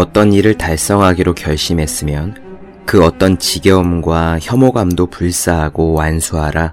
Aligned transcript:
어떤 0.00 0.32
일을 0.32 0.56
달성하기로 0.56 1.34
결심했으면 1.34 2.34
그 2.86 3.04
어떤 3.04 3.38
지겨움과 3.38 4.38
혐오감도 4.40 5.08
불사하고 5.08 5.92
완수하라. 5.92 6.72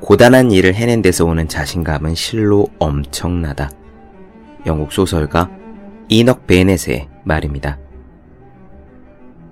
고단한 0.00 0.52
일을 0.52 0.76
해낸 0.76 1.02
데서 1.02 1.24
오는 1.24 1.48
자신감은 1.48 2.14
실로 2.14 2.68
엄청나다. 2.78 3.68
영국 4.64 4.92
소설가 4.92 5.50
이넉 6.08 6.46
베넷의 6.46 7.08
말입니다. 7.24 7.78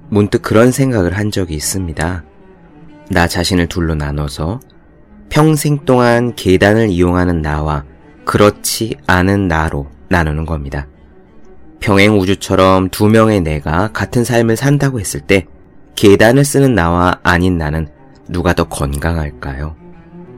문득 0.09 0.41
그런 0.43 0.71
생각을 0.71 1.19
한 1.19 1.33
적이 1.33 1.55
있습니다. 1.55 2.23
나 3.11 3.27
자신을 3.27 3.67
둘로 3.67 3.97
나눠서 3.97 4.61
평생 5.31 5.85
동안 5.85 6.37
계단을 6.37 6.91
이용하는 6.91 7.43
나와 7.43 7.85
그렇지 8.25 8.95
않은 9.09 9.49
나로 9.49 9.89
나누는 10.11 10.47
겁니다. 10.47 10.87
평행 11.81 12.19
우주처럼 12.19 12.89
두 12.91 13.09
명의 13.09 13.41
내가 13.41 13.89
같은 13.93 14.25
삶을 14.25 14.57
산다고 14.57 15.01
했을 15.01 15.21
때 15.21 15.47
계단을 15.95 16.45
쓰는 16.45 16.75
나와 16.75 17.19
아닌 17.23 17.59
나는 17.59 17.89
누가 18.29 18.53
더 18.53 18.65
건강할까요? 18.69 19.77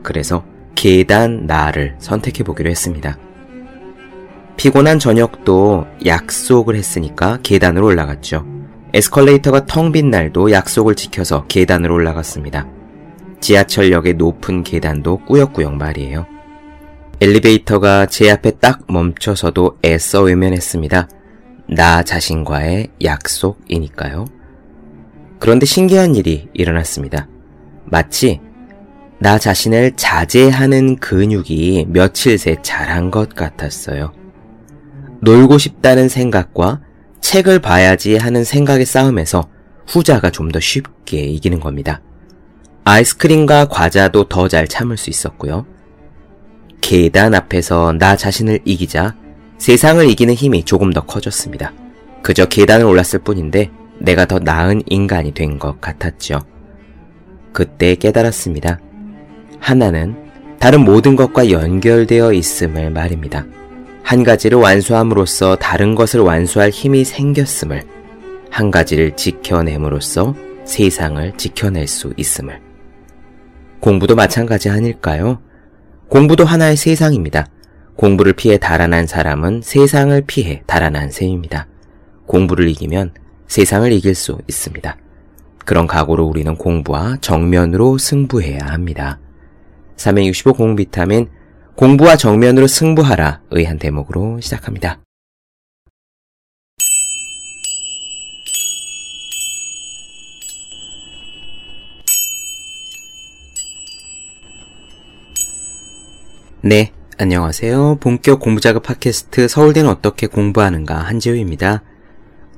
그래서 0.02 0.44
계단 0.74 1.46
나를 1.46 1.96
선택해 1.98 2.44
보기로 2.44 2.70
했습니다. 2.70 3.18
피곤한 4.56 4.98
저녁도 4.98 5.86
약속을 6.06 6.76
했으니까 6.76 7.38
계단으로 7.42 7.86
올라갔죠. 7.86 8.46
에스컬레이터가 8.92 9.66
텅 9.66 9.92
빈 9.92 10.10
날도 10.10 10.50
약속을 10.50 10.94
지켜서 10.94 11.46
계단으로 11.46 11.94
올라갔습니다. 11.94 12.66
지하철역의 13.40 14.14
높은 14.14 14.62
계단도 14.62 15.24
꾸역꾸역 15.24 15.76
말이에요. 15.76 16.26
엘리베이터가 17.20 18.06
제 18.06 18.30
앞에 18.30 18.52
딱 18.52 18.80
멈춰서도 18.88 19.78
애써 19.84 20.22
외면했습니다. 20.22 21.08
나 21.70 22.02
자신과의 22.02 22.88
약속이니까요. 23.04 24.26
그런데 25.38 25.66
신기한 25.66 26.14
일이 26.16 26.48
일어났습니다. 26.52 27.28
마치 27.84 28.40
나 29.18 29.38
자신을 29.38 29.92
자제하는 29.96 30.96
근육이 30.96 31.86
며칠 31.88 32.38
새 32.38 32.56
자란 32.62 33.10
것 33.10 33.34
같았어요. 33.34 34.12
놀고 35.20 35.58
싶다는 35.58 36.08
생각과 36.08 36.80
책을 37.20 37.60
봐야지 37.60 38.16
하는 38.16 38.44
생각의 38.44 38.86
싸움에서 38.86 39.48
후자가 39.86 40.30
좀 40.30 40.50
더 40.50 40.58
쉽게 40.58 41.18
이기는 41.22 41.60
겁니다. 41.60 42.00
아이스크림과 42.84 43.66
과자도 43.68 44.24
더 44.28 44.48
잘 44.48 44.66
참을 44.66 44.96
수 44.96 45.10
있었고요. 45.10 45.66
계단 46.80 47.34
앞에서 47.34 47.92
나 47.92 48.16
자신을 48.16 48.60
이기자 48.64 49.14
세상을 49.60 50.08
이기는 50.08 50.32
힘이 50.32 50.64
조금 50.64 50.90
더 50.90 51.02
커졌습니다. 51.04 51.74
그저 52.22 52.46
계단을 52.46 52.86
올랐을 52.86 53.20
뿐인데 53.22 53.70
내가 53.98 54.24
더 54.24 54.38
나은 54.38 54.80
인간이 54.86 55.32
된 55.32 55.58
것 55.58 55.78
같았죠. 55.82 56.40
그때 57.52 57.94
깨달았습니다. 57.94 58.80
하나는 59.58 60.16
다른 60.58 60.82
모든 60.82 61.14
것과 61.14 61.50
연결되어 61.50 62.32
있음을 62.32 62.90
말입니다. 62.90 63.44
한 64.02 64.24
가지를 64.24 64.56
완수함으로써 64.56 65.56
다른 65.56 65.94
것을 65.94 66.20
완수할 66.20 66.70
힘이 66.70 67.04
생겼음을, 67.04 67.82
한 68.50 68.70
가지를 68.70 69.14
지켜냄으로써 69.14 70.34
세상을 70.64 71.34
지켜낼 71.36 71.86
수 71.86 72.14
있음을. 72.16 72.60
공부도 73.80 74.16
마찬가지 74.16 74.70
아닐까요? 74.70 75.38
공부도 76.08 76.46
하나의 76.46 76.76
세상입니다. 76.78 77.46
공부를 78.00 78.32
피해 78.32 78.56
달아난 78.56 79.06
사람은 79.06 79.60
세상을 79.62 80.18
피해 80.26 80.62
달아난 80.66 81.10
셈입니다. 81.10 81.68
공부를 82.24 82.70
이기면 82.70 83.12
세상을 83.46 83.92
이길 83.92 84.14
수 84.14 84.38
있습니다. 84.48 84.96
그런 85.66 85.86
각오로 85.86 86.24
우리는 86.24 86.56
공부와 86.56 87.18
정면으로 87.20 87.98
승부해야 87.98 88.60
합니다. 88.62 89.18
365 89.96 90.54
공부 90.54 90.76
비타민 90.76 91.28
공부와 91.76 92.16
정면으로 92.16 92.68
승부하라 92.68 93.42
의한 93.50 93.78
대목으로 93.78 94.40
시작합니다. 94.40 95.00
네, 106.62 106.92
안녕하세요. 107.22 107.98
본격 108.00 108.40
공부자극 108.40 108.82
팟캐스트 108.82 109.46
서울대는 109.46 109.90
어떻게 109.90 110.26
공부하는가 110.26 111.00
한지우입니다. 111.00 111.82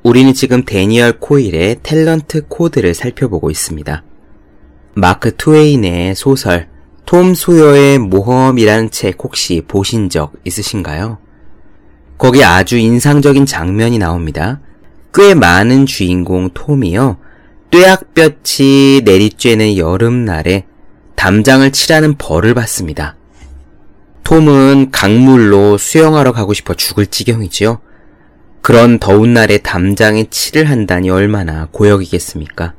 우리는 0.05 0.33
지금 0.35 0.65
데니얼 0.65 1.19
코일의 1.19 1.79
탤런트 1.83 2.45
코드를 2.47 2.95
살펴보고 2.95 3.51
있습니다. 3.51 4.05
마크 4.95 5.35
트웨인의 5.37 6.15
소설 6.15 6.69
톰 7.07 7.35
소여의 7.35 7.99
모험이라는 7.99 8.93
책 8.93 9.19
혹시 9.25 9.65
보신 9.67 10.09
적 10.09 10.33
있으신가요? 10.45 11.19
거기 12.17 12.45
아주 12.45 12.79
인상적인 12.79 13.47
장면이 13.47 13.99
나옵니다. 13.99 14.61
꾀 15.13 15.35
많은 15.35 15.87
주인공 15.87 16.51
톰이요. 16.55 17.17
뙤약볕이 17.73 19.03
내리쬐는 19.05 19.77
여름날에 19.77 20.67
담장을 21.17 21.69
칠하는 21.73 22.15
벌을 22.17 22.55
받습니다. 22.55 23.17
톰은 24.25 24.91
강물로 24.91 25.79
수영하러 25.79 26.33
가고 26.33 26.55
싶어 26.55 26.75
죽을 26.75 27.07
지경이지요. 27.07 27.81
그런 28.61 28.99
더운 28.99 29.35
날에 29.35 29.59
담장에 29.59 30.27
칠을 30.31 30.71
한다니 30.71 31.11
얼마나 31.11 31.67
고역이겠습니까? 31.73 32.75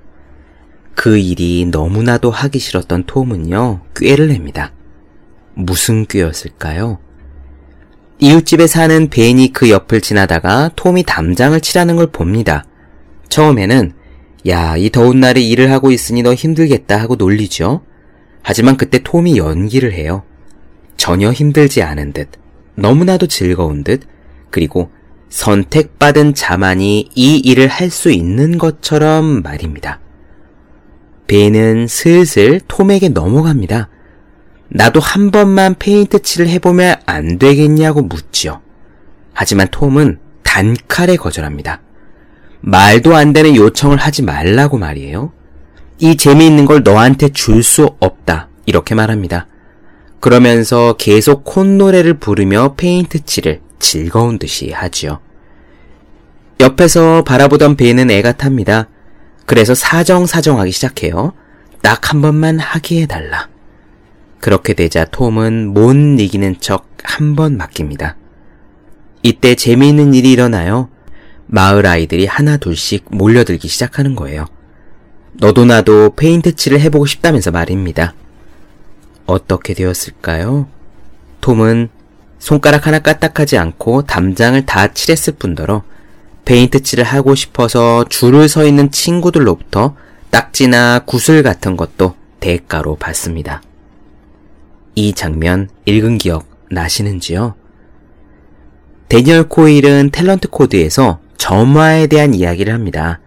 그 0.96 1.18
일이 1.18 1.66
너무나도 1.70 2.32
하기 2.32 2.60
싫었던 2.60 3.06
톰은요, 3.06 3.82
꾀를 3.96 4.30
냅니다. 4.30 4.72
무슨 5.54 6.06
꾀였을까요? 6.06 7.00
이웃집에 8.20 8.68
사는 8.68 9.10
벤이 9.10 9.52
그 9.52 9.70
옆을 9.70 10.00
지나다가 10.00 10.70
톰이 10.76 11.04
담장을 11.04 11.60
칠하는 11.60 11.98
걸 11.98 12.08
봅니다. 12.08 12.64
처음에는 13.28 13.94
야, 14.48 14.78
이 14.78 14.90
더운 14.90 15.20
날에 15.20 15.42
일을 15.42 15.72
하고 15.72 15.92
있으니 15.92 16.22
너 16.22 16.34
힘들겠다 16.34 17.00
하고 17.00 17.16
놀리죠. 17.16 17.82
하지만 18.42 18.78
그때 18.78 19.00
톰이 19.04 19.38
연기를 19.38 19.94
해요. 19.94 20.24
전혀 20.98 21.32
힘들지 21.32 21.82
않은 21.82 22.14
듯, 22.14 22.30
너무나도 22.76 23.28
즐거운 23.28 23.84
듯, 23.84 24.02
그리고 24.50 24.92
선택받은 25.30 26.36
자만이 26.36 27.10
이 27.16 27.38
일을 27.38 27.68
할 27.68 27.90
수 27.90 28.12
있는 28.12 28.58
것처럼 28.58 29.42
말입니다. 29.42 30.00
배는 31.28 31.88
슬슬 31.88 32.60
톰에게 32.68 33.10
넘어갑니다. 33.10 33.90
나도 34.70 35.00
한 35.00 35.32
번만 35.32 35.76
페인트 35.78 36.22
칠을 36.22 36.48
해보면 36.50 36.98
안 37.06 37.38
되겠냐고 37.40 38.02
묻죠. 38.02 38.62
하지만 39.34 39.68
톰은 39.72 40.20
단칼에 40.44 41.16
거절합니다. 41.16 41.82
말도 42.62 43.16
안 43.16 43.34
되는 43.34 43.56
요청을 43.56 43.98
하지 43.98 44.22
말라고 44.22 44.78
말이에요. 44.78 45.32
이 46.00 46.16
재미있는 46.18 46.66
걸 46.66 46.84
너한테 46.84 47.30
줄 47.30 47.64
수 47.64 47.96
없다. 48.00 48.50
이렇게 48.66 48.96
말합니다. 48.96 49.48
그러면서 50.24 50.96
계속 50.98 51.44
콧노래를 51.44 52.14
부르며 52.14 52.76
페인트 52.78 53.26
칠을 53.26 53.60
즐거운 53.78 54.40
듯이 54.40 54.72
하지요. 54.72 55.20
옆에서 56.62 57.26
바라보던 57.26 57.76
배는 57.76 58.10
애가 58.10 58.38
탑니다. 58.38 58.88
그래서 59.46 59.76
사정사정하기 59.76 60.72
시작해요. 60.72 61.34
딱 61.82 62.14
한 62.14 62.22
번만 62.22 62.58
하게 62.58 63.02
해달라. 63.02 63.50
그렇게 64.40 64.74
되자 64.74 65.04
톰은 65.04 65.74
못 65.74 65.94
이기는 65.94 66.56
척 66.62 66.88
한 67.04 67.36
번 67.36 67.58
맡깁니다. 67.58 68.16
이때 69.24 69.56
재미있는 69.56 70.14
일이 70.14 70.32
일어나요. 70.32 70.88
마을 71.48 71.86
아이들이 71.86 72.28
하나 72.28 72.56
둘씩 72.56 73.08
몰려들기 73.10 73.68
시작하는 73.68 74.16
거예요. 74.16 74.46
너도 75.34 75.66
나도 75.66 76.14
페인트 76.16 76.56
칠을 76.56 76.80
해보고 76.80 77.08
싶다면서 77.08 77.52
말입니다. 77.52 78.14
어떻게 79.26 79.74
되었을까요? 79.74 80.68
톰은 81.42 81.90
손가락 82.40 82.88
하나 82.88 83.00
까딱하지 83.00 83.58
않고 83.58 84.04
담장을 84.04 84.66
다 84.66 84.94
칠했을 84.94 85.34
뿐더러 85.40 85.84
페인트 86.46 86.84
칠을 86.84 87.04
하고 87.04 87.36
싶어서 87.36 88.06
줄을 88.10 88.50
서 88.50 88.66
있는 88.66 88.92
친구들로부터 88.92 89.96
딱지나 90.30 91.04
구슬 91.06 91.42
같은 91.44 91.78
것도 91.78 92.16
대가로 92.40 92.96
받습니다. 92.98 93.62
이 94.96 95.14
장면 95.14 95.70
읽은 95.86 96.18
기억 96.18 96.46
나시는지요? 96.70 97.56
데니얼 99.08 99.48
코일은 99.48 100.10
탤런트 100.12 100.50
코드에서 100.50 101.20
점화에 101.38 102.08
대한 102.08 102.34
이야기를 102.34 102.74
합니다. 102.74 103.20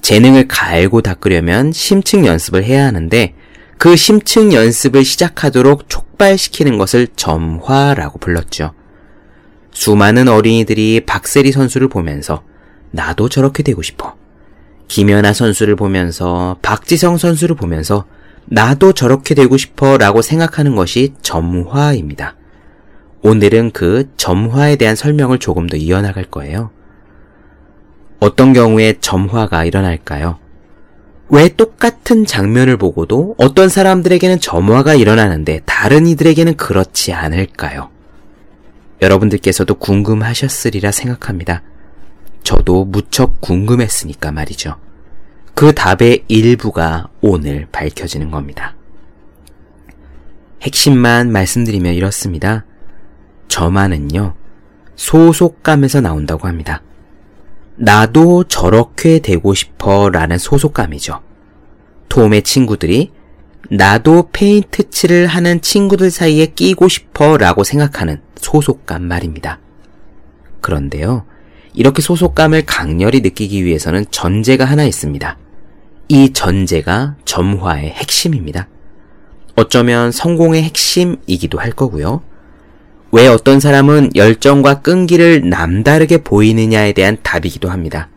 재능을 0.00 0.46
갈고 0.46 1.02
닦으려면 1.02 1.72
심층 1.72 2.26
연습을 2.26 2.64
해야 2.64 2.86
하는데 2.86 3.34
그 3.78 3.94
심층 3.94 4.52
연습을 4.52 5.04
시작하도록 5.04 5.88
촉발시키는 5.88 6.78
것을 6.78 7.08
점화라고 7.14 8.18
불렀죠. 8.18 8.72
수많은 9.72 10.28
어린이들이 10.28 11.02
박세리 11.04 11.52
선수를 11.52 11.88
보면서 11.88 12.42
나도 12.90 13.28
저렇게 13.28 13.62
되고 13.62 13.82
싶어. 13.82 14.16
김연아 14.88 15.32
선수를 15.32 15.76
보면서 15.76 16.56
박지성 16.62 17.18
선수를 17.18 17.56
보면서 17.56 18.06
나도 18.46 18.92
저렇게 18.92 19.34
되고 19.34 19.56
싶어 19.56 19.98
라고 19.98 20.22
생각하는 20.22 20.76
것이 20.76 21.12
점화입니다. 21.20 22.36
오늘은 23.22 23.72
그 23.72 24.08
점화에 24.16 24.76
대한 24.76 24.96
설명을 24.96 25.38
조금 25.38 25.66
더 25.66 25.76
이어나갈 25.76 26.24
거예요. 26.24 26.70
어떤 28.20 28.52
경우에 28.52 28.94
점화가 29.00 29.64
일어날까요? 29.64 30.38
왜 31.28 31.48
똑같은 31.48 32.24
장면을 32.24 32.76
보고도 32.76 33.34
어떤 33.38 33.68
사람들에게는 33.68 34.40
점화가 34.40 34.94
일어나는데 34.94 35.60
다른 35.64 36.06
이들에게는 36.06 36.56
그렇지 36.56 37.12
않을까요? 37.12 37.90
여러분들께서도 39.02 39.74
궁금하셨으리라 39.74 40.92
생각합니다. 40.92 41.62
저도 42.42 42.84
무척 42.84 43.40
궁금했으니까 43.40 44.30
말이죠. 44.30 44.76
그 45.54 45.74
답의 45.74 46.24
일부가 46.28 47.08
오늘 47.20 47.66
밝혀지는 47.72 48.30
겁니다. 48.30 48.76
핵심만 50.62 51.32
말씀드리면 51.32 51.94
이렇습니다. 51.94 52.64
저만은요, 53.48 54.34
소속감에서 54.96 56.00
나온다고 56.00 56.46
합니다. 56.46 56.82
나도 57.76 58.44
저렇게 58.44 59.18
되고 59.18 59.54
싶어 59.54 60.08
라는 60.10 60.38
소속감이죠. 60.38 61.20
톰의 62.08 62.42
친구들이 62.42 63.12
나도 63.70 64.30
페인트 64.32 64.90
칠을 64.90 65.26
하는 65.26 65.60
친구들 65.60 66.10
사이에 66.10 66.46
끼고 66.46 66.88
싶어 66.88 67.36
라고 67.36 67.64
생각하는 67.64 68.20
소속감 68.36 69.02
말입니다. 69.02 69.58
그런데요, 70.60 71.24
이렇게 71.74 72.00
소속감을 72.00 72.64
강렬히 72.64 73.20
느끼기 73.20 73.64
위해서는 73.64 74.06
전제가 74.10 74.64
하나 74.64 74.84
있습니다. 74.84 75.36
이 76.08 76.32
전제가 76.32 77.16
점화의 77.24 77.90
핵심입니다. 77.90 78.68
어쩌면 79.56 80.12
성공의 80.12 80.62
핵심이기도 80.62 81.58
할 81.58 81.72
거고요. 81.72 82.22
왜 83.16 83.28
어떤 83.28 83.60
사람은 83.60 84.10
열정과 84.14 84.82
끈기를 84.82 85.48
남다르게 85.48 86.18
보이느냐에 86.18 86.92
대한 86.92 87.16
답이기도 87.22 87.70
합니다. 87.70 88.10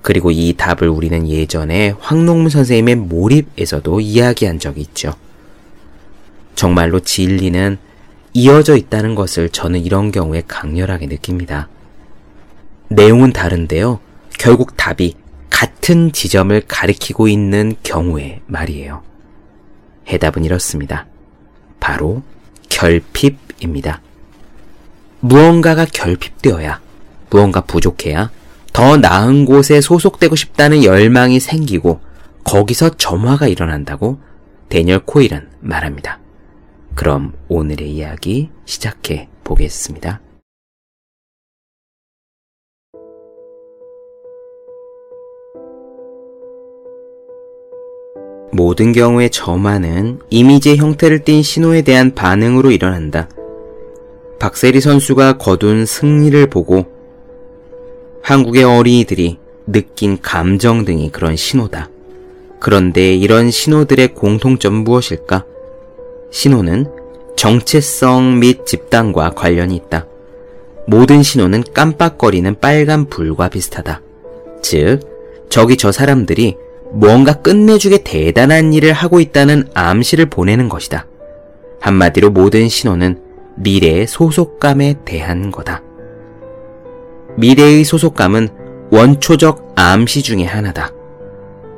그리고 0.00 0.30
이 0.30 0.54
답을 0.56 0.88
우리는 0.88 1.28
예전에 1.28 1.94
황농무 2.00 2.48
선생님의 2.48 2.94
몰입에서도 2.96 4.00
이야기한 4.00 4.58
적이 4.58 4.80
있죠. 4.80 5.12
정말로 6.54 7.00
진리는 7.00 7.76
이어져 8.32 8.74
있다는 8.74 9.16
것을 9.16 9.50
저는 9.50 9.80
이런 9.80 10.10
경우에 10.10 10.42
강렬하게 10.48 11.08
느낍니다. 11.08 11.68
내용은 12.88 13.34
다른데요. 13.34 14.00
결국 14.38 14.78
답이 14.78 15.14
같은 15.50 16.10
지점을 16.10 16.58
가리키고 16.66 17.28
있는 17.28 17.74
경우에 17.82 18.40
말이에요. 18.46 19.02
해답은 20.08 20.46
이렇습니다. 20.46 21.04
바로 21.80 22.22
결핍입니다. 22.70 24.00
무언가가 25.24 25.84
결핍되어야, 25.84 26.80
무언가 27.30 27.60
부족해야 27.60 28.30
더 28.72 28.96
나은 28.96 29.44
곳에 29.44 29.80
소속되고 29.80 30.34
싶다는 30.34 30.82
열망이 30.82 31.38
생기고 31.38 32.00
거기서 32.42 32.96
점화가 32.96 33.46
일어난다고 33.46 34.18
데니얼 34.68 35.00
코일은 35.06 35.48
말합니다. 35.60 36.18
그럼 36.96 37.34
오늘의 37.48 37.92
이야기 37.92 38.50
시작해 38.64 39.28
보겠습니다. 39.44 40.20
모든 48.54 48.92
경우에 48.92 49.28
점화는 49.28 50.18
이미지의 50.30 50.78
형태를 50.78 51.20
띤 51.24 51.42
신호에 51.42 51.82
대한 51.82 52.12
반응으로 52.12 52.72
일어난다. 52.72 53.28
박세리 54.42 54.80
선수가 54.80 55.34
거둔 55.34 55.86
승리를 55.86 56.48
보고 56.48 56.86
한국의 58.24 58.64
어린이들이 58.64 59.38
느낀 59.68 60.18
감정 60.20 60.84
등이 60.84 61.12
그런 61.12 61.36
신호다. 61.36 61.88
그런데 62.58 63.14
이런 63.14 63.52
신호들의 63.52 64.14
공통점 64.14 64.74
무엇일까? 64.74 65.44
신호는 66.32 66.86
정체성 67.36 68.40
및 68.40 68.66
집단과 68.66 69.30
관련이 69.30 69.76
있다. 69.76 70.06
모든 70.88 71.22
신호는 71.22 71.62
깜빡거리는 71.72 72.56
빨간 72.58 73.04
불과 73.08 73.48
비슷하다. 73.48 74.02
즉, 74.60 75.02
저기 75.50 75.76
저 75.76 75.92
사람들이 75.92 76.56
무언가 76.90 77.34
끝내주게 77.34 78.02
대단한 78.02 78.72
일을 78.72 78.92
하고 78.92 79.20
있다는 79.20 79.68
암시를 79.72 80.26
보내는 80.26 80.68
것이다. 80.68 81.06
한마디로 81.78 82.30
모든 82.30 82.68
신호는 82.68 83.21
미래의 83.56 84.06
소속감에 84.06 84.96
대한 85.04 85.50
거다. 85.50 85.82
미래의 87.36 87.84
소속감은 87.84 88.48
원초적 88.90 89.72
암시 89.76 90.22
중의 90.22 90.46
하나다. 90.46 90.90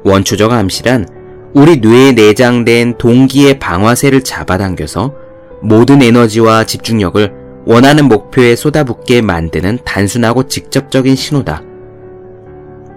원초적 0.04 0.52
암시란 0.52 1.06
우리 1.54 1.76
뇌에 1.76 2.12
내장된 2.12 2.98
동기의 2.98 3.58
방화쇠를 3.58 4.22
잡아당겨서 4.22 5.14
모든 5.62 6.02
에너지와 6.02 6.64
집중력을 6.64 7.32
원하는 7.66 8.06
목표에 8.08 8.56
쏟아붓게 8.56 9.22
만드는 9.22 9.78
단순하고 9.84 10.48
직접적인 10.48 11.14
신호다. 11.14 11.62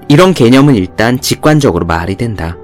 이런 0.09 0.33
개념은 0.33 0.75
일단 0.75 1.21
직관적으로 1.21 1.85
말이 1.85 2.15
된다. 2.15 2.57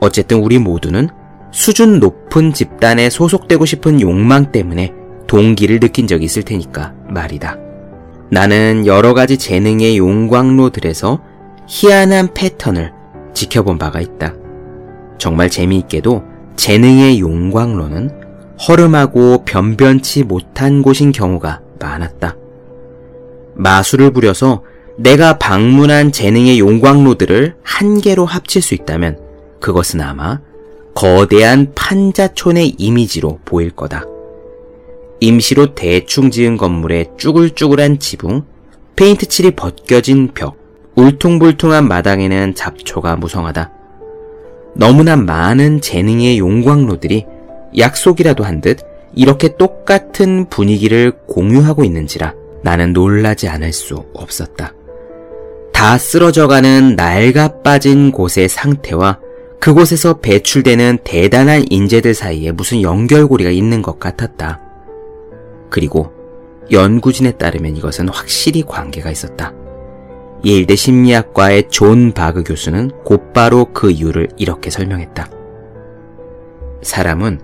어쨌든 0.00 0.38
우리 0.38 0.58
모두는 0.58 1.08
수준 1.52 2.00
높은 2.00 2.52
집단에 2.52 3.10
소속되고 3.10 3.64
싶은 3.64 4.00
욕망 4.00 4.52
때문에 4.52 4.92
동기를 5.26 5.80
느낀 5.80 6.06
적이 6.06 6.24
있을 6.24 6.42
테니까 6.42 6.94
말이다. 7.08 7.58
나는 8.30 8.86
여러 8.86 9.14
가지 9.14 9.38
재능의 9.38 9.98
용광로들에서 9.98 11.20
희한한 11.68 12.34
패턴을 12.34 12.92
지켜본 13.34 13.78
바가 13.78 14.00
있다. 14.00 14.34
정말 15.18 15.50
재미있게도 15.50 16.24
재능의 16.56 17.20
용광로는 17.20 18.10
허름하고 18.66 19.44
변변치 19.44 20.24
못한 20.24 20.82
곳인 20.82 21.12
경우가 21.12 21.60
많았다. 21.80 22.36
마술을 23.54 24.10
부려서 24.12 24.62
내가 24.96 25.38
방문한 25.38 26.12
재능의 26.12 26.58
용광로들을 26.58 27.56
한 27.62 28.00
개로 28.00 28.24
합칠 28.24 28.62
수 28.62 28.74
있다면 28.74 29.18
그것은 29.60 30.00
아마 30.00 30.40
거대한 30.94 31.72
판자촌의 31.74 32.76
이미지로 32.78 33.40
보일 33.44 33.70
거다. 33.70 34.04
임시로 35.20 35.74
대충 35.74 36.30
지은 36.30 36.56
건물의 36.56 37.10
쭈글쭈글한 37.16 37.98
지붕, 37.98 38.44
페인트 38.96 39.26
칠이 39.26 39.52
벗겨진 39.52 40.32
벽, 40.34 40.56
울퉁불퉁한 40.94 41.86
마당에는 41.88 42.54
잡초가 42.54 43.16
무성하다. 43.16 43.70
너무나 44.74 45.16
많은 45.16 45.80
재능의 45.80 46.38
용광로들이 46.38 47.24
약속이라도 47.76 48.44
한 48.44 48.60
듯 48.60 48.78
이렇게 49.14 49.56
똑같은 49.56 50.48
분위기를 50.50 51.12
공유하고 51.26 51.84
있는지라 51.84 52.34
나는 52.62 52.92
놀라지 52.92 53.48
않을 53.48 53.72
수 53.72 54.04
없었다. 54.12 54.74
다 55.72 55.98
쓰러져가는 55.98 56.96
낡아 56.96 57.62
빠진 57.62 58.12
곳의 58.12 58.48
상태와 58.48 59.18
그곳에서 59.60 60.20
배출되는 60.20 60.98
대단한 61.04 61.64
인재들 61.70 62.14
사이에 62.14 62.52
무슨 62.52 62.82
연결고리가 62.82 63.50
있는 63.50 63.82
것 63.82 63.98
같았다. 63.98 64.60
그리고 65.70 66.12
연구진에 66.70 67.32
따르면 67.32 67.76
이것은 67.76 68.08
확실히 68.08 68.62
관계가 68.62 69.10
있었다. 69.10 69.52
예일대 70.44 70.76
심리학과의 70.76 71.68
존 71.70 72.12
바그 72.12 72.44
교수는 72.44 72.90
곧바로 73.04 73.72
그 73.72 73.90
이유를 73.90 74.28
이렇게 74.36 74.70
설명했다. 74.70 75.28
사람은 76.82 77.40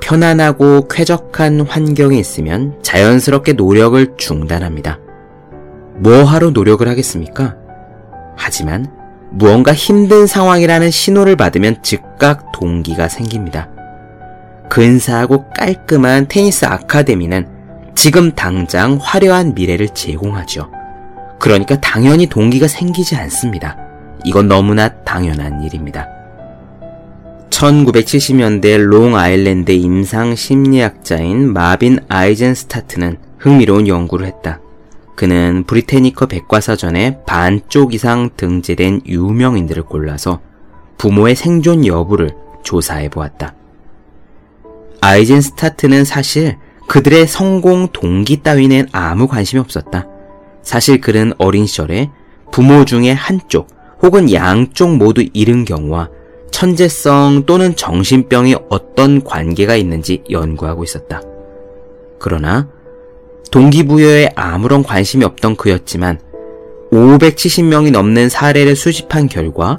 편안하고 0.00 0.88
쾌적한 0.88 1.60
환경에 1.60 2.18
있으면 2.18 2.78
자연스럽게 2.82 3.52
노력을 3.54 4.14
중단합니다. 4.16 4.98
뭐하러 5.96 6.50
노력을 6.50 6.86
하겠습니까? 6.88 7.56
하지만 8.36 8.86
무언가 9.30 9.74
힘든 9.74 10.26
상황이라는 10.26 10.90
신호를 10.90 11.36
받으면 11.36 11.82
즉각 11.82 12.52
동기가 12.52 13.08
생깁니다. 13.08 13.68
근사하고 14.70 15.50
깔끔한 15.50 16.28
테니스 16.28 16.64
아카데미는 16.64 17.46
지금 17.94 18.32
당장 18.32 18.98
화려한 19.00 19.54
미래를 19.54 19.90
제공하죠. 19.90 20.70
그러니까 21.38 21.78
당연히 21.80 22.26
동기가 22.26 22.68
생기지 22.68 23.16
않습니다. 23.16 23.76
이건 24.24 24.48
너무나 24.48 24.88
당연한 24.88 25.62
일입니다. 25.62 26.06
1970년대 27.50 28.78
롱아일랜드 28.78 29.72
임상 29.72 30.36
심리학자인 30.36 31.52
마빈 31.52 31.98
아이젠스타트는 32.08 33.18
흥미로운 33.38 33.88
연구를 33.88 34.26
했다. 34.26 34.60
그는 35.16 35.64
브리테니커 35.64 36.26
백과사전에 36.26 37.18
반쪽 37.26 37.92
이상 37.92 38.30
등재된 38.36 39.02
유명인들을 39.06 39.82
골라서 39.82 40.40
부모의 40.96 41.34
생존 41.34 41.84
여부를 41.84 42.30
조사해 42.62 43.08
보았다. 43.08 43.54
아이젠 45.00 45.40
스타트는 45.40 46.04
사실 46.04 46.56
그들의 46.86 47.26
성공 47.26 47.88
동기 47.92 48.42
따위는 48.42 48.88
아무 48.92 49.28
관심이 49.28 49.60
없었다. 49.60 50.06
사실 50.62 51.00
그는 51.00 51.32
어린 51.38 51.66
시절에 51.66 52.10
부모 52.50 52.84
중에 52.84 53.12
한쪽 53.12 53.68
혹은 54.02 54.32
양쪽 54.32 54.96
모두 54.96 55.24
잃은 55.32 55.64
경우와 55.64 56.10
천재성 56.50 57.44
또는 57.46 57.76
정신병이 57.76 58.56
어떤 58.68 59.22
관계가 59.22 59.76
있는지 59.76 60.22
연구하고 60.30 60.84
있었다. 60.84 61.22
그러나 62.18 62.68
동기부여에 63.50 64.30
아무런 64.34 64.82
관심이 64.82 65.24
없던 65.24 65.56
그였지만 65.56 66.20
570명이 66.92 67.92
넘는 67.92 68.28
사례를 68.28 68.76
수집한 68.76 69.28
결과 69.28 69.78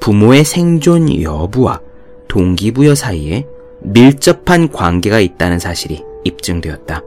부모의 0.00 0.44
생존 0.44 1.22
여부와 1.22 1.80
동기부여 2.28 2.94
사이에 2.94 3.46
밀접한 3.80 4.70
관계가 4.70 5.20
있다는 5.20 5.58
사실이 5.58 6.02
입증되었다. 6.24 7.02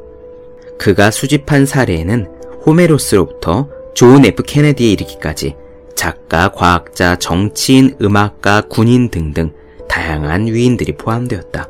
그가 0.77 1.11
수집한 1.11 1.65
사례에는 1.65 2.27
호메로스로부터 2.65 3.69
존 3.93 4.25
F 4.25 4.43
케네디에 4.43 4.91
이르기까지 4.91 5.55
작가, 5.95 6.49
과학자, 6.49 7.17
정치인, 7.17 7.95
음악가, 8.01 8.61
군인 8.69 9.09
등등 9.09 9.51
다양한 9.89 10.47
위인들이 10.47 10.93
포함되었다. 10.93 11.67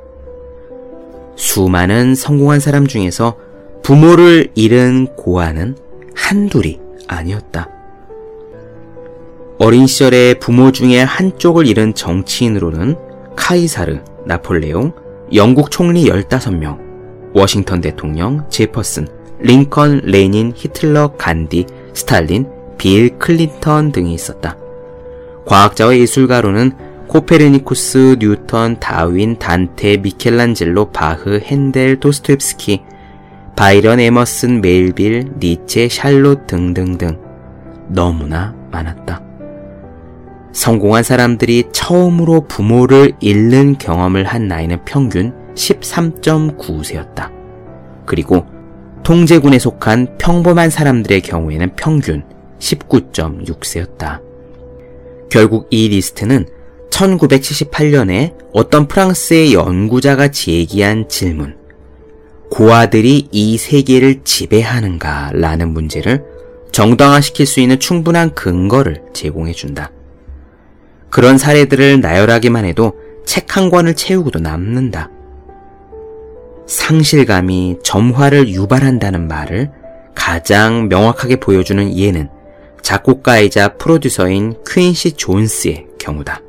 수많은 1.36 2.14
성공한 2.16 2.60
사람 2.60 2.86
중에서 2.86 3.38
부모를 3.82 4.52
잃은 4.54 5.16
고아는 5.16 5.76
한둘이 6.14 6.80
아니었다. 7.08 7.70
어린 9.58 9.88
시절에 9.88 10.36
부모 10.36 10.72
중에 10.72 11.02
한쪽을 11.02 11.66
잃은 11.66 11.96
정치인으로는 11.96 12.96
카이사르, 13.36 14.00
나폴레옹, 14.30 14.94
영국 15.34 15.72
총리 15.72 16.06
15명, 16.06 16.78
워싱턴 17.34 17.82
대통령, 17.82 18.46
제퍼슨, 18.50 19.08
링컨, 19.40 20.02
레닌, 20.06 20.54
히틀러, 20.56 21.14
간디, 21.18 21.66
스탈린, 21.94 22.48
빌 22.78 23.18
클린턴 23.18 23.92
등이 23.92 24.14
있었다. 24.14 24.56
과학자와 25.46 25.98
예술가로는 25.98 26.72
코페르니쿠스, 27.08 28.18
뉴턴, 28.20 28.80
다윈, 28.80 29.40
단테, 29.40 29.98
미켈란젤로, 29.98 30.92
바흐, 30.92 31.40
헨델, 31.44 32.00
도스토옙스키, 32.00 32.84
바이런, 33.56 34.00
에머슨, 34.00 34.62
멜빌, 34.62 35.32
니체, 35.40 35.90
샬롯 35.90 36.46
등등등 36.46 37.18
너무나 37.88 38.54
많았다. 38.72 39.29
성공한 40.52 41.04
사람들이 41.04 41.66
처음으로 41.72 42.42
부모를 42.48 43.14
잃는 43.20 43.78
경험을 43.78 44.24
한 44.24 44.48
나이는 44.48 44.84
평균 44.86 45.34
13.9세였다. 45.56 47.32
그리고 48.06 48.46
통제군에 49.04 49.60
속한 49.60 50.18
평범한 50.18 50.70
사람들의 50.70 51.22
경우에는 51.22 51.76
평균 51.76 52.24
19.6세였다. 52.60 54.22
결국 55.30 55.68
이 55.70 55.88
리스트는 55.90 56.48
1978년에 56.90 58.34
어떤 58.54 58.88
프랑스의 58.88 59.54
연구자가 59.54 60.30
제기한 60.30 61.08
질문, 61.08 61.56
고아들이 62.50 63.30
이 63.32 63.58
세계를 63.58 64.22
지배하는가 64.24 65.32
라는 65.34 65.70
문제를 65.70 66.24
정당화시킬 66.72 67.46
수 67.46 67.60
있는 67.60 67.80
충분한 67.80 68.34
근거를 68.34 69.04
제공해 69.14 69.54
준다. 69.54 69.92
그런 71.10 71.38
사례들을 71.38 72.02
나열하기만 72.02 72.66
해도 72.66 72.94
책 73.26 73.56
한 73.56 73.70
권을 73.70 73.96
채우고도 73.96 74.40
남는다. 74.40 75.10
상실감이 76.68 77.78
점화를 77.84 78.50
유발한다는 78.50 79.28
말을 79.28 79.72
가장 80.16 80.88
명확하게 80.88 81.38
보여주는 81.38 81.96
예는 81.98 82.30
작곡가이자 82.82 83.76
프로듀서인 83.78 84.56
퀸시 84.68 85.14
존스의 85.14 85.88
경우다. 86.00 86.42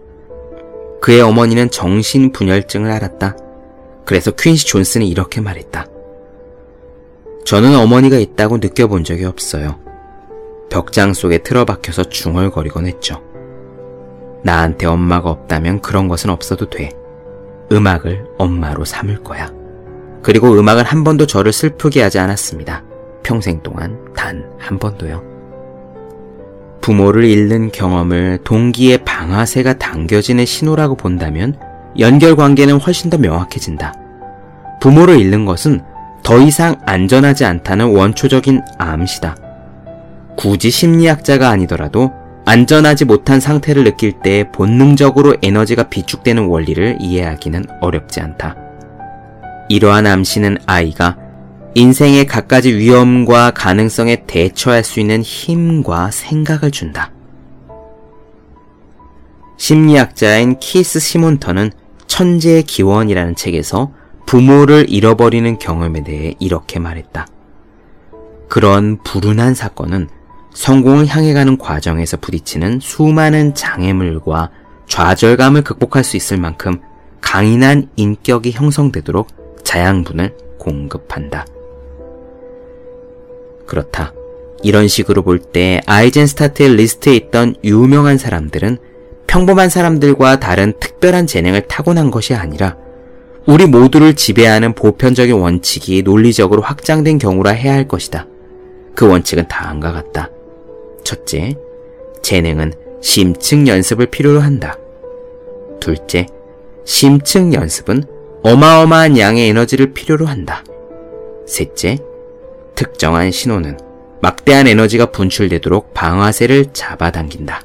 그의 1.00 1.22
어머니는 1.22 1.70
정신분열증을 1.70 2.90
앓았다. 2.90 3.36
그래서 4.04 4.30
퀸시 4.32 4.66
존스는 4.66 5.06
이렇게 5.06 5.40
말했다. 5.40 5.86
저는 7.46 7.74
어머니가 7.76 8.18
있다고 8.18 8.58
느껴본 8.58 9.04
적이 9.04 9.24
없어요. 9.24 9.80
벽장 10.70 11.14
속에 11.14 11.38
틀어박혀서 11.38 12.04
중얼거리곤 12.04 12.86
했죠. 12.86 13.22
나한테 14.42 14.86
엄마가 14.86 15.30
없다면 15.30 15.80
그런 15.80 16.08
것은 16.08 16.30
없어도 16.30 16.70
돼. 16.70 16.90
음악을 17.72 18.26
엄마로 18.38 18.84
삼을 18.84 19.22
거야. 19.22 19.52
그리고 20.22 20.52
음악은 20.58 20.84
한 20.84 21.04
번도 21.04 21.26
저를 21.26 21.52
슬프게 21.52 22.02
하지 22.02 22.18
않았습니다. 22.18 22.82
평생 23.22 23.62
동안 23.62 23.98
단 24.14 24.50
한 24.60 24.78
번도요. 24.78 25.22
부모를 26.80 27.24
잃는 27.24 27.72
경험을 27.72 28.38
동기의 28.44 28.98
방아쇠가 29.04 29.74
당겨지는 29.74 30.46
신호라고 30.46 30.94
본다면 30.94 31.54
연결 31.98 32.36
관계는 32.36 32.78
훨씬 32.78 33.10
더 33.10 33.18
명확해진다. 33.18 33.94
부모를 34.80 35.18
잃는 35.18 35.44
것은 35.44 35.80
더 36.22 36.38
이상 36.38 36.76
안전하지 36.86 37.44
않다는 37.44 37.94
원초적인 37.96 38.62
암시다. 38.78 39.36
굳이 40.36 40.70
심리학자가 40.70 41.50
아니더라도 41.50 42.12
안전하지 42.44 43.04
못한 43.04 43.38
상태를 43.38 43.84
느낄 43.84 44.12
때 44.12 44.50
본능적으로 44.52 45.36
에너지가 45.42 45.88
비축되는 45.88 46.46
원리를 46.46 46.98
이해하기는 47.00 47.66
어렵지 47.80 48.20
않다. 48.20 48.56
이러한 49.68 50.06
암시는 50.06 50.58
아이가 50.66 51.16
인생의 51.74 52.26
갖가지 52.26 52.74
위험과 52.74 53.52
가능성에 53.52 54.24
대처할 54.26 54.82
수 54.82 54.98
있는 54.98 55.22
힘과 55.22 56.10
생각을 56.10 56.72
준다. 56.72 57.12
심리학자인 59.56 60.58
키스 60.58 60.98
시몬터는 60.98 61.70
천재의 62.08 62.64
기원이라는 62.64 63.36
책에서 63.36 63.92
부모를 64.26 64.86
잃어버리는 64.88 65.58
경험에 65.58 66.02
대해 66.02 66.34
이렇게 66.40 66.80
말했다. 66.80 67.26
그런 68.48 68.98
불운한 69.04 69.54
사건은 69.54 70.08
성공을 70.54 71.06
향해 71.06 71.32
가는 71.32 71.56
과정에서 71.56 72.16
부딪히는 72.16 72.80
수많은 72.80 73.54
장애물과 73.54 74.50
좌절감을 74.88 75.62
극복할 75.62 76.04
수 76.04 76.16
있을 76.16 76.36
만큼 76.36 76.80
강인한 77.20 77.88
인격이 77.96 78.52
형성되도록 78.52 79.28
자양분을 79.64 80.36
공급한다. 80.58 81.46
그렇다. 83.66 84.12
이런 84.62 84.88
식으로 84.88 85.22
볼 85.22 85.38
때 85.38 85.80
아이젠스타트의 85.86 86.74
리스트에 86.76 87.14
있던 87.16 87.54
유명한 87.64 88.18
사람들은 88.18 88.78
평범한 89.26 89.70
사람들과 89.70 90.40
다른 90.40 90.74
특별한 90.80 91.26
재능을 91.26 91.68
타고난 91.68 92.10
것이 92.10 92.34
아니라 92.34 92.76
우리 93.46 93.66
모두를 93.66 94.14
지배하는 94.14 94.74
보편적인 94.74 95.34
원칙이 95.34 96.02
논리적으로 96.02 96.62
확장된 96.62 97.18
경우라 97.18 97.52
해야 97.52 97.72
할 97.72 97.86
것이다. 97.88 98.26
그 98.94 99.08
원칙은 99.08 99.48
다음과 99.48 99.92
같다. 99.92 100.30
첫째, 101.10 101.56
재능은 102.22 102.72
심층 103.00 103.66
연습을 103.66 104.06
필요로 104.06 104.38
한다. 104.38 104.78
둘째, 105.80 106.28
심층 106.84 107.52
연습은 107.52 108.04
어마어마한 108.44 109.18
양의 109.18 109.48
에너지를 109.48 109.92
필요로 109.92 110.26
한다. 110.26 110.62
셋째, 111.48 111.98
특정한 112.76 113.32
신호는 113.32 113.76
막대한 114.22 114.68
에너지가 114.68 115.06
분출되도록 115.06 115.94
방아쇠를 115.94 116.66
잡아당긴다. 116.72 117.60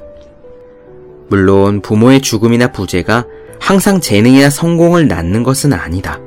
물론 1.28 1.82
부모의 1.82 2.22
죽음이나 2.22 2.72
부재가 2.72 3.26
항상 3.60 4.00
재능이나 4.00 4.50
성공을 4.50 5.06
낳는 5.06 5.44
것은 5.44 5.72
아니다. 5.72 6.18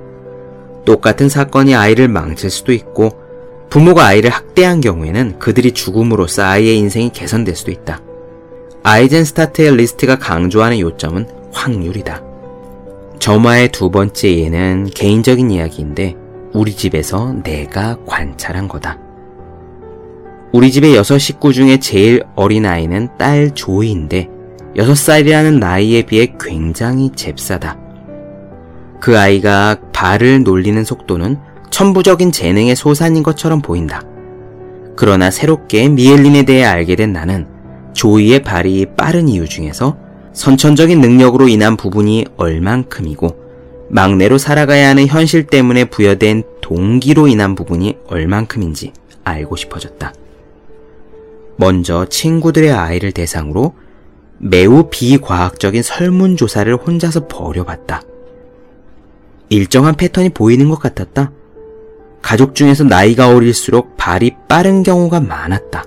똑같은 0.86 1.28
사건이 1.28 1.76
아이를 1.76 2.08
망칠 2.08 2.50
수도 2.50 2.72
있고 2.72 3.12
부모가 3.70 4.06
아이를 4.08 4.32
학대한 4.32 4.82
경우에는 4.82 5.38
그들이 5.38 5.72
죽음으로써 5.74 6.44
아이의 6.44 6.78
인생이 6.78 7.12
개선될 7.12 7.56
수도 7.56 7.72
있다. 7.72 8.02
아이젠스타트의 8.82 9.76
리스트가 9.76 10.18
강조하는 10.18 10.80
요점은 10.80 11.28
확률이다. 11.52 12.24
점화의 13.20 13.72
두 13.72 13.92
번째 13.92 14.38
예는 14.38 14.90
개인적인 14.96 15.52
이야기인데 15.52 16.16
우리 16.54 16.74
집에서 16.74 17.34
내가 17.44 17.98
관찰한 18.06 18.68
거다. 18.68 18.98
우리 20.52 20.72
집의 20.72 20.96
여섯 20.96 21.20
식구 21.20 21.54
중에 21.54 21.80
제일 21.80 22.24
어린 22.36 22.66
아이는 22.66 23.10
딸 23.20 23.52
조이인데 23.54 24.30
여섯 24.78 24.96
살이라는 24.96 25.60
나이에 25.60 26.04
비해 26.04 26.34
굉장히 26.40 27.12
잽싸다. 27.16 27.78
그 29.00 29.20
아이가 29.20 29.78
발을 29.94 30.44
놀리는 30.44 30.84
속도는 30.84 31.38
천부적인 31.70 32.32
재능의 32.32 32.76
소산인 32.76 33.24
것처럼 33.24 33.62
보인다. 33.62 34.04
그러나 34.96 35.32
새롭게 35.32 35.88
미엘린에 35.90 36.44
대해 36.44 36.66
알게 36.66 36.96
된 36.96 37.14
나는 37.14 37.48
조이의 37.94 38.44
발이 38.44 38.88
빠른 38.98 39.28
이유 39.30 39.48
중에서 39.48 39.98
선천적인 40.34 41.02
능력으로 41.02 41.48
인한 41.48 41.78
부분이 41.78 42.26
얼만큼이고 42.38 43.50
막내로 43.90 44.38
살아가야 44.38 44.90
하는 44.90 45.08
현실 45.08 45.48
때문에 45.48 45.86
부여된 45.86 46.44
동기로 46.62 47.28
인한 47.28 47.56
부분이 47.56 47.98
얼만큼인지 48.08 48.94
알고 49.24 49.56
싶어졌다. 49.56 50.14
먼저 51.56 52.06
친구들의 52.06 52.72
아이를 52.72 53.12
대상으로 53.12 53.74
매우 54.38 54.90
비과학적인 54.90 55.84
설문조사를 55.84 56.74
혼자서 56.76 57.28
벌여봤다. 57.28 58.02
일정한 59.50 59.96
패턴이 59.96 60.30
보이는 60.30 60.70
것 60.70 60.80
같았다. 60.80 61.32
가족 62.22 62.56
중에서 62.56 62.84
나이가 62.84 63.30
어릴수록 63.34 63.98
발이 63.98 64.36
빠른 64.48 64.84
경우가 64.84 65.20
많았다. 65.20 65.84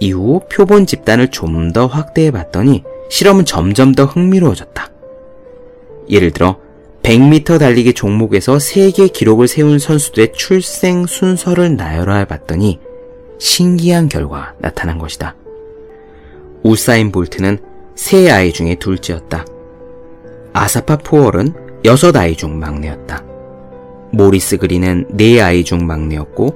이후 0.00 0.40
표본 0.50 0.86
집단을 0.86 1.28
좀 1.28 1.72
더 1.72 1.86
확대해 1.86 2.30
봤더니 2.30 2.82
실험은 3.08 3.44
점점 3.44 3.94
더 3.94 4.04
흥미로워졌다. 4.04 4.90
예를 6.10 6.32
들어 6.32 6.58
100m 7.02 7.58
달리기 7.58 7.94
종목에서 7.94 8.58
세계 8.58 9.08
기록을 9.08 9.48
세운 9.48 9.78
선수들의 9.78 10.32
출생 10.34 11.06
순서를 11.06 11.76
나열해 11.76 12.26
봤더니 12.26 12.80
신기한 13.38 14.08
결과가 14.08 14.54
나타난 14.58 14.98
것이다. 14.98 15.34
우사인 16.62 17.10
볼트는 17.10 17.58
세 17.94 18.30
아이 18.30 18.52
중에 18.52 18.76
둘째였다. 18.76 19.44
아사파 20.52 20.98
포월은 20.98 21.54
여섯 21.84 22.14
아이 22.16 22.36
중 22.36 22.58
막내였다. 22.58 23.31
모리스 24.12 24.58
그린은 24.58 25.06
네 25.10 25.40
아이 25.40 25.64
중 25.64 25.86
막내였고 25.86 26.54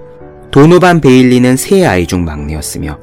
도노반 0.51 1.01
베일리는 1.01 1.57
세 1.57 1.85
아이 1.85 2.07
중 2.07 2.25
막내였으며 2.25 2.99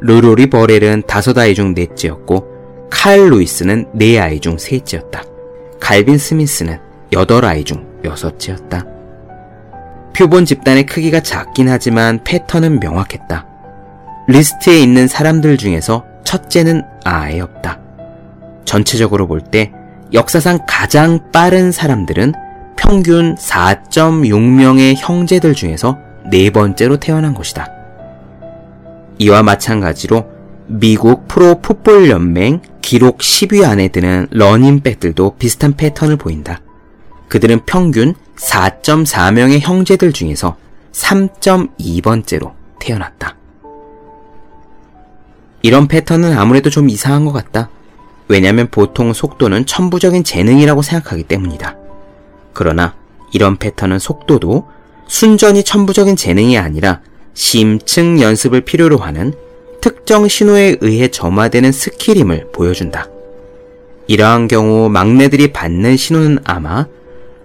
르로이 0.00 0.48
버렐은 0.48 1.04
다섯 1.06 1.36
아이 1.38 1.54
중 1.54 1.74
넷째였고 1.74 2.88
칼 2.90 3.30
루이스는 3.30 3.86
네 3.92 4.18
아이 4.18 4.40
중 4.40 4.58
셋째였다. 4.58 5.22
캘빈 5.80 6.18
스미스는 6.18 6.78
여덟 7.12 7.44
아이 7.44 7.64
중 7.64 7.86
여섯째였다. 8.04 8.86
표본 10.16 10.44
집단의 10.44 10.86
크기가 10.86 11.20
작긴 11.20 11.68
하지만 11.68 12.22
패턴은 12.24 12.80
명확했다. 12.80 13.46
리스트에 14.28 14.78
있는 14.78 15.08
사람들 15.08 15.56
중에서 15.56 16.04
첫째는 16.24 16.82
아예 17.04 17.40
없다. 17.40 17.80
전체적으로 18.64 19.26
볼 19.26 19.40
때 19.40 19.72
역사상 20.12 20.60
가장 20.68 21.30
빠른 21.32 21.72
사람들은 21.72 22.32
평균 22.76 23.34
4.6명의 23.36 24.94
형제들 24.96 25.54
중에서 25.54 25.98
네 26.30 26.50
번째로 26.50 26.98
태어난 26.98 27.34
것이다. 27.34 27.68
이와 29.18 29.42
마찬가지로 29.42 30.26
미국 30.66 31.28
프로 31.28 31.60
풋볼 31.60 32.10
연맹 32.10 32.60
기록 32.80 33.18
10위 33.18 33.64
안에 33.64 33.88
드는 33.88 34.28
러닝백들도 34.30 35.36
비슷한 35.38 35.74
패턴을 35.74 36.16
보인다. 36.16 36.60
그들은 37.28 37.64
평균 37.66 38.14
4.4명의 38.36 39.60
형제들 39.60 40.12
중에서 40.12 40.56
3.2번째로 40.92 42.52
태어났다. 42.78 43.36
이런 45.62 45.88
패턴은 45.88 46.36
아무래도 46.36 46.68
좀 46.70 46.90
이상한 46.90 47.24
것 47.24 47.32
같다. 47.32 47.70
왜냐하면 48.28 48.68
보통 48.70 49.12
속도는 49.12 49.66
천부적인 49.66 50.24
재능이라고 50.24 50.82
생각하기 50.82 51.24
때문이다. 51.24 51.76
그러나 52.54 52.94
이런 53.32 53.56
패턴은 53.56 53.98
속도도 53.98 54.68
순전히 55.06 55.62
천부적인 55.64 56.16
재능이 56.16 56.56
아니라 56.56 57.00
심층 57.34 58.20
연습을 58.20 58.62
필요로 58.62 58.96
하는 58.98 59.34
특정 59.80 60.28
신호에 60.28 60.76
의해 60.80 61.08
점화되는 61.08 61.72
스킬임을 61.72 62.52
보여준다. 62.52 63.08
이러한 64.06 64.48
경우 64.48 64.88
막내들이 64.88 65.52
받는 65.52 65.96
신호는 65.96 66.38
아마 66.44 66.86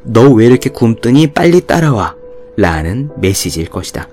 너 0.04 0.30
왜 0.30 0.46
이렇게 0.46 0.70
굶더니 0.70 1.28
빨리 1.28 1.62
따라와 1.62 2.16
라는 2.56 3.10
메시지일 3.18 3.70
것이다. 3.70 4.08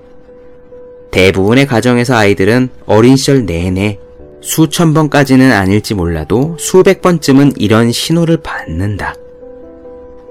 대부분의 1.11 1.67
가정에서 1.67 2.15
아이들은 2.15 2.69
어린 2.85 3.15
시절 3.15 3.45
내내 3.45 3.99
수천 4.41 4.93
번까지는 4.93 5.51
아닐지 5.51 5.93
몰라도 5.93 6.55
수백 6.59 7.01
번쯤은 7.01 7.53
이런 7.57 7.91
신호를 7.91 8.37
받는다. 8.37 9.15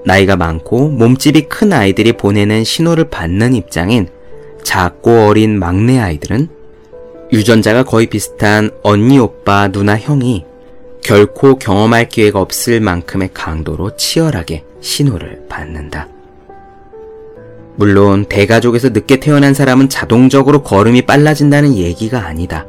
나이가 0.07 0.37
많고 0.37 0.88
몸집이 0.90 1.42
큰 1.49 1.73
아이들이 1.73 2.12
보내는 2.12 2.62
신호를 2.62 3.11
받는 3.11 3.55
입장인 3.55 4.07
작고 4.62 5.27
어린 5.27 5.59
막내 5.59 5.99
아이들은 5.99 6.49
유전자가 7.33 7.83
거의 7.83 8.07
비슷한 8.07 8.71
언니, 8.85 9.19
오빠, 9.19 9.66
누나, 9.66 9.99
형이 9.99 10.45
결코 11.03 11.59
경험할 11.59 12.09
기회가 12.09 12.40
없을 12.40 12.81
만큼의 12.81 13.31
강도로 13.35 13.97
치열하게 13.97 14.64
신호를 14.81 15.47
받는다. 15.49 16.09
물론 17.75 18.27
대가족에서 18.27 18.90
늦게 18.90 19.19
태어난 19.19 19.55
사람은 19.55 19.88
자동적으로 19.88 20.62
걸음이 20.62 21.03
빨라진다는 21.03 21.75
얘기가 21.75 22.27
아니다. 22.27 22.64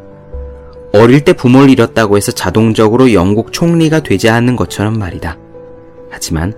어릴 0.92 1.24
때 1.24 1.34
부모를 1.34 1.70
잃었다고 1.70 2.18
해서 2.18 2.32
자동적으로 2.32 3.14
영국 3.14 3.54
총리가 3.54 4.02
되지 4.02 4.28
않는 4.30 4.56
것처럼 4.56 4.98
말이다. 4.98 5.38
하지만 6.10 6.54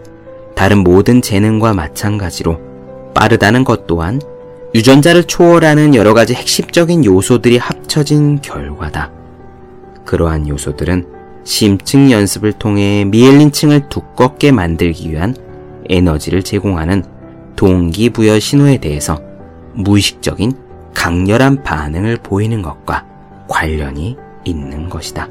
다른 0.59 0.79
모든 0.79 1.21
재능과 1.21 1.73
마찬가지로 1.73 2.59
빠르다는 3.13 3.63
것 3.63 3.87
또한 3.87 4.19
유전자를 4.75 5.23
초월하는 5.23 5.95
여러 5.95 6.13
가지 6.13 6.33
핵심적인 6.33 7.05
요소들이 7.05 7.57
합쳐진 7.57 8.41
결과다. 8.41 9.09
그러한 10.03 10.49
요소들은 10.49 11.07
심층 11.45 12.11
연습을 12.11 12.51
통해 12.51 13.05
미엘린층을 13.05 13.87
두껍게 13.87 14.51
만들기 14.51 15.09
위한 15.09 15.33
에너지를 15.89 16.43
제공하는 16.43 17.05
동기부여 17.55 18.41
신호에 18.41 18.79
대해서 18.79 19.21
무의식적인 19.75 20.51
강렬한 20.93 21.63
반응을 21.63 22.17
보이는 22.17 22.61
것과 22.61 23.05
관련이 23.47 24.17
있는 24.43 24.89
것이다. 24.89 25.29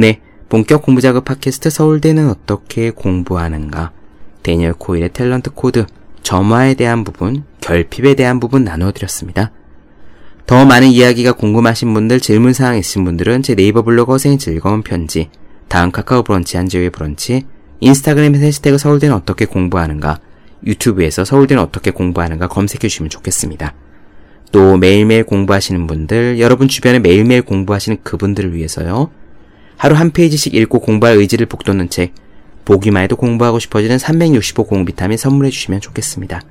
네, 0.00 0.22
본격 0.48 0.80
공부 0.80 1.02
작업 1.02 1.26
팟캐스트 1.26 1.68
서울대는 1.68 2.30
어떻게 2.30 2.90
공부하는가? 2.90 3.92
데니얼 4.42 4.72
코일의 4.72 5.10
탤런트 5.10 5.54
코드, 5.54 5.84
점화에 6.22 6.72
대한 6.72 7.04
부분, 7.04 7.44
결핍에 7.60 8.14
대한 8.14 8.40
부분 8.40 8.64
나누어드렸습니다. 8.64 9.50
더 10.46 10.64
많은 10.64 10.88
이야기가 10.88 11.32
궁금하신 11.32 11.92
분들, 11.92 12.20
질문사항 12.20 12.78
있으신 12.78 13.04
분들은 13.04 13.42
제 13.42 13.54
네이버 13.54 13.82
블로그 13.82 14.12
허생의 14.12 14.38
즐거운 14.38 14.80
편지, 14.80 15.28
다음 15.68 15.90
카카오 15.90 16.22
브런치 16.22 16.56
한지우의 16.56 16.88
브런치, 16.88 17.42
인스타그램에서 17.80 18.42
해시태그 18.42 18.78
서울대는 18.78 19.14
어떻게 19.14 19.44
공부하는가, 19.44 20.18
유튜브에서 20.64 21.26
서울대는 21.26 21.62
어떻게 21.62 21.90
공부하는가 21.90 22.48
검색해 22.48 22.88
주시면 22.88 23.10
좋겠습니다. 23.10 23.74
또 24.50 24.78
매일매일 24.78 25.24
공부하시는 25.24 25.86
분들, 25.86 26.40
여러분 26.40 26.68
주변에 26.68 27.00
매일매일 27.00 27.42
공부하시는 27.42 27.98
그분들을 28.02 28.54
위해서요. 28.54 29.10
하루 29.80 29.94
한 29.94 30.10
페이지씩 30.10 30.54
읽고 30.54 30.80
공부할 30.80 31.16
의지를 31.16 31.46
북돋는 31.46 31.88
책, 31.88 32.12
보기만 32.66 33.02
해도 33.02 33.16
공부하고 33.16 33.58
싶어지는 33.58 33.96
365 33.96 34.64
공부 34.64 34.84
비타민 34.84 35.16
선물해 35.16 35.50
주시면 35.50 35.80
좋겠습니다. 35.80 36.42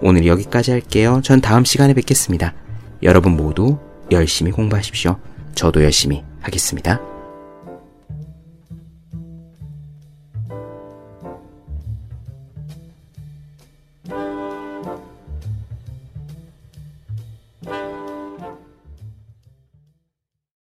오늘 0.00 0.26
여기까지 0.26 0.70
할게요. 0.70 1.20
전 1.22 1.42
다음 1.42 1.66
시간에 1.66 1.92
뵙겠습니다. 1.92 2.54
여러분 3.02 3.36
모두 3.36 3.76
열심히 4.10 4.50
공부하십시오. 4.50 5.18
저도 5.54 5.84
열심히 5.84 6.22
하겠습니다. 6.40 7.13